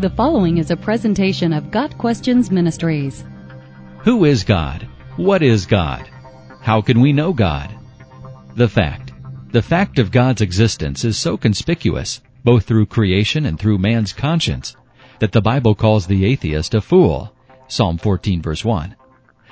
The 0.00 0.08
following 0.08 0.56
is 0.56 0.70
a 0.70 0.78
presentation 0.78 1.52
of 1.52 1.70
Got 1.70 1.98
Questions 1.98 2.50
Ministries. 2.50 3.22
Who 3.98 4.24
is 4.24 4.44
God? 4.44 4.88
What 5.16 5.42
is 5.42 5.66
God? 5.66 6.08
How 6.62 6.80
can 6.80 7.02
we 7.02 7.12
know 7.12 7.34
God? 7.34 7.68
The 8.56 8.66
fact. 8.66 9.12
The 9.50 9.60
fact 9.60 9.98
of 9.98 10.10
God's 10.10 10.40
existence 10.40 11.04
is 11.04 11.18
so 11.18 11.36
conspicuous, 11.36 12.22
both 12.44 12.64
through 12.64 12.86
creation 12.86 13.44
and 13.44 13.58
through 13.58 13.76
man's 13.76 14.14
conscience, 14.14 14.74
that 15.18 15.32
the 15.32 15.42
Bible 15.42 15.74
calls 15.74 16.06
the 16.06 16.24
atheist 16.24 16.72
a 16.72 16.80
fool. 16.80 17.34
Psalm 17.68 17.98
14 17.98 18.40
verse 18.40 18.64
1. 18.64 18.96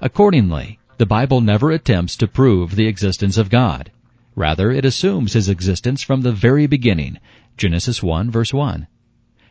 Accordingly, 0.00 0.78
the 0.96 1.04
Bible 1.04 1.42
never 1.42 1.70
attempts 1.70 2.16
to 2.16 2.26
prove 2.26 2.76
the 2.76 2.86
existence 2.86 3.36
of 3.36 3.50
God. 3.50 3.92
Rather, 4.34 4.70
it 4.70 4.86
assumes 4.86 5.34
his 5.34 5.50
existence 5.50 6.00
from 6.00 6.22
the 6.22 6.32
very 6.32 6.66
beginning. 6.66 7.18
Genesis 7.58 8.02
1 8.02 8.30
verse 8.30 8.54
1. 8.54 8.86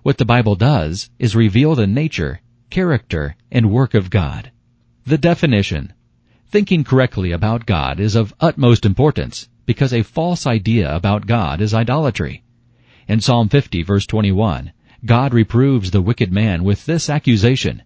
What 0.02 0.17
the 0.17 0.26
Bible 0.26 0.55
does 0.55 1.09
is 1.20 1.35
reveal 1.35 1.76
the 1.76 1.85
nature, 1.85 2.39
character, 2.70 3.35
and 3.52 3.70
work 3.70 3.94
of 3.94 4.09
God. 4.09 4.52
The 5.05 5.17
definition. 5.17 5.94
Thinking 6.48 6.85
correctly 6.85 7.31
about 7.31 7.66
God 7.66 7.99
is 7.99 8.16
of 8.16 8.34
utmost 8.39 8.85
importance 8.85 9.49
because 9.66 9.94
a 9.94 10.03
false 10.03 10.48
idea 10.48 10.95
about 10.95 11.27
God 11.27 11.59
is 11.59 11.73
idolatry. 11.73 12.44
In 13.09 13.20
Psalm 13.20 13.49
50 13.49 13.84
verse 13.84 14.05
21, 14.05 14.72
God 15.05 15.34
reproves 15.34 15.91
the 15.91 16.02
wicked 16.02 16.31
man 16.31 16.63
with 16.63 16.86
this 16.86 17.09
accusation, 17.09 17.84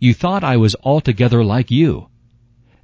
You 0.00 0.14
thought 0.14 0.42
I 0.42 0.56
was 0.56 0.74
altogether 0.82 1.44
like 1.44 1.70
you. 1.70 2.08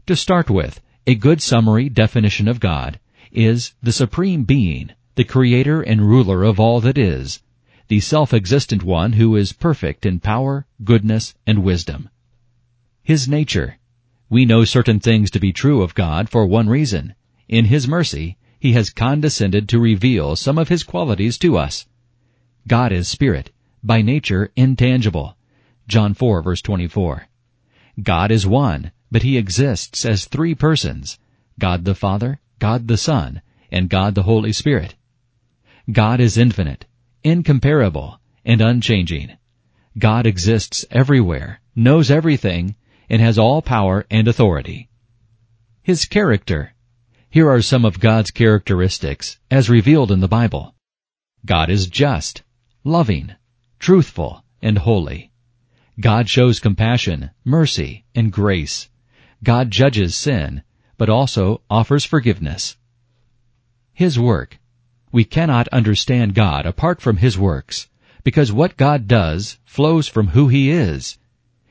To 0.07 0.15
start 0.15 0.49
with, 0.49 0.81
a 1.07 1.15
good 1.17 1.43
summary 1.43 1.89
definition 1.89 2.47
of 2.47 2.61
God 2.61 3.01
is 3.33 3.75
the 3.83 3.93
supreme 3.93 4.45
being, 4.45 4.91
the 5.17 5.25
creator 5.25 5.83
and 5.83 6.03
ruler 6.03 6.45
of 6.45 6.61
all 6.61 6.81
that 6.81 6.97
is, 6.97 7.43
the 7.89 8.01
self-existent 8.01 8.83
one 8.83 9.15
who 9.15 9.35
is 9.35 9.55
perfect 9.55 10.05
in 10.05 10.21
power, 10.21 10.67
goodness, 10.85 11.35
and 11.47 11.65
wisdom. 11.65 12.11
His 13.03 13.27
nature. 13.27 13.79
We 14.29 14.45
know 14.45 14.65
certain 14.65 15.01
things 15.01 15.31
to 15.31 15.41
be 15.41 15.55
true 15.55 15.81
of 15.81 15.95
God 15.95 16.29
for 16.29 16.45
one 16.45 16.69
reason. 16.69 17.15
In 17.49 17.65
His 17.65 17.89
mercy, 17.89 18.37
He 18.61 18.75
has 18.75 18.91
condescended 18.91 19.71
to 19.71 19.79
reveal 19.79 20.37
some 20.37 20.59
of 20.59 20.69
His 20.69 20.83
qualities 20.83 21.39
to 21.39 21.57
us. 21.57 21.87
God 22.67 22.93
is 22.93 23.09
spirit, 23.09 23.51
by 23.83 24.03
nature 24.03 24.53
intangible. 24.55 25.39
John 25.87 26.13
4 26.13 26.43
verse 26.43 26.61
24. 26.61 27.29
God 28.03 28.31
is 28.31 28.47
one, 28.47 28.93
but 29.11 29.23
He 29.23 29.39
exists 29.39 30.05
as 30.05 30.27
three 30.27 30.55
persons. 30.55 31.19
God 31.59 31.87
the 31.87 31.95
Father, 31.95 32.39
God 32.59 32.87
the 32.87 32.99
Son, 32.99 33.41
and 33.73 33.89
God 33.89 34.15
the 34.15 34.25
Holy 34.25 34.53
Spirit. 34.53 34.95
God 35.91 36.21
is 36.21 36.37
infinite, 36.37 36.85
incomparable, 37.23 38.21
and 38.45 38.61
unchanging. 38.61 39.37
God 39.99 40.27
exists 40.27 40.85
everywhere, 40.91 41.61
knows 41.75 42.11
everything, 42.11 42.77
and 43.11 43.21
has 43.21 43.39
all 43.39 43.63
power 43.63 44.07
and 44.11 44.29
authority. 44.29 44.89
His 45.83 46.05
character. 46.05 46.75
Here 47.31 47.49
are 47.49 47.63
some 47.63 47.85
of 47.85 48.01
God's 48.01 48.31
characteristics 48.31 49.39
as 49.51 49.71
revealed 49.71 50.11
in 50.11 50.21
the 50.21 50.29
Bible. 50.29 50.75
God 51.45 51.71
is 51.71 51.87
just, 51.87 52.43
loving, 52.85 53.33
truthful, 53.79 54.45
and 54.61 54.79
holy. 54.79 55.31
God 56.01 56.29
shows 56.29 56.61
compassion, 56.61 57.31
mercy, 57.45 58.05
and 58.15 58.33
grace. 58.33 58.89
God 59.43 59.71
judges 59.71 60.17
sin, 60.17 60.63
but 60.97 61.09
also 61.09 61.63
offers 61.71 62.05
forgiveness. 62.05 62.77
His 63.93 64.19
work. 64.19 64.59
We 65.19 65.25
cannot 65.25 65.67
understand 65.71 66.37
God 66.37 66.65
apart 66.65 67.01
from 67.01 67.17
His 67.17 67.37
works, 67.37 67.89
because 68.23 68.53
what 68.53 68.77
God 68.77 69.09
does 69.09 69.59
flows 69.65 70.07
from 70.07 70.29
who 70.29 70.47
He 70.47 70.71
is. 70.71 71.19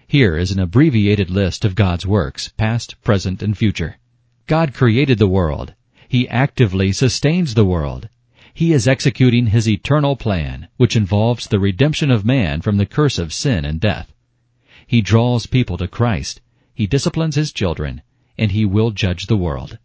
Here 0.06 0.36
is 0.36 0.52
an 0.52 0.60
abbreviated 0.60 1.30
list 1.30 1.64
of 1.64 1.74
God's 1.74 2.06
works, 2.06 2.50
past, 2.58 3.02
present, 3.06 3.42
and 3.42 3.58
future. 3.58 4.00
God 4.48 4.74
created 4.74 5.18
the 5.18 5.30
world. 5.30 5.76
He 6.10 6.28
actively 6.28 6.92
sustains 6.92 7.54
the 7.54 7.64
world. 7.64 8.10
He 8.54 8.74
is 8.74 8.86
executing 8.86 9.48
His 9.48 9.70
eternal 9.70 10.18
plan, 10.18 10.68
which 10.76 10.98
involves 10.98 11.48
the 11.48 11.62
redemption 11.62 12.12
of 12.12 12.26
man 12.26 12.60
from 12.60 12.76
the 12.76 12.86
curse 12.86 13.18
of 13.18 13.32
sin 13.32 13.64
and 13.64 13.80
death. 13.80 14.14
He 14.86 15.00
draws 15.00 15.46
people 15.46 15.78
to 15.78 15.88
Christ. 15.88 16.42
He 16.74 16.86
disciplines 16.86 17.36
His 17.36 17.54
children, 17.54 18.02
and 18.38 18.52
He 18.52 18.66
will 18.66 18.92
judge 18.92 19.28
the 19.28 19.38
world. 19.38 19.78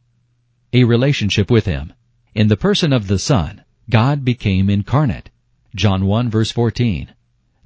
A 0.72 0.82
relationship 0.82 1.48
with 1.48 1.66
Him. 1.66 1.92
In 2.34 2.48
the 2.48 2.56
person 2.56 2.94
of 2.94 3.08
the 3.08 3.18
Son, 3.18 3.62
God 3.90 4.24
became 4.24 4.70
incarnate. 4.70 5.28
John 5.74 6.06
1 6.06 6.30
verse 6.30 6.50
14. 6.50 7.08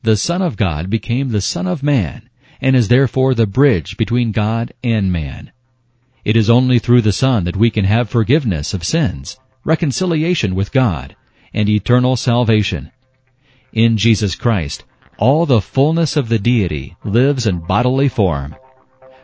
The 0.02 0.16
Son 0.16 0.42
of 0.42 0.56
God 0.56 0.90
became 0.90 1.28
the 1.28 1.40
Son 1.40 1.68
of 1.68 1.84
Man, 1.84 2.28
and 2.60 2.74
is 2.74 2.88
therefore 2.88 3.34
the 3.34 3.46
bridge 3.46 3.96
between 3.96 4.32
God 4.32 4.72
and 4.82 5.12
man. 5.12 5.52
It 6.24 6.36
is 6.36 6.50
only 6.50 6.80
through 6.80 7.02
the 7.02 7.12
Son 7.12 7.44
that 7.44 7.56
we 7.56 7.70
can 7.70 7.84
have 7.84 8.08
forgiveness 8.08 8.74
of 8.74 8.82
sins, 8.82 9.38
reconciliation 9.64 10.56
with 10.56 10.72
God, 10.72 11.14
and 11.54 11.68
eternal 11.68 12.16
salvation. 12.16 12.90
In 13.72 13.96
Jesus 13.96 14.34
Christ, 14.34 14.82
all 15.16 15.46
the 15.46 15.60
fullness 15.60 16.16
of 16.16 16.28
the 16.28 16.40
deity 16.40 16.96
lives 17.04 17.46
in 17.46 17.60
bodily 17.60 18.08
form. 18.08 18.56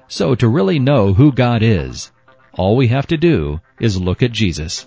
So 0.06 0.36
to 0.36 0.46
really 0.48 0.78
know 0.78 1.14
who 1.14 1.32
God 1.32 1.64
is, 1.64 2.12
all 2.52 2.76
we 2.76 2.86
have 2.88 3.08
to 3.08 3.16
do 3.16 3.60
is 3.80 4.00
look 4.00 4.22
at 4.22 4.30
Jesus. 4.30 4.86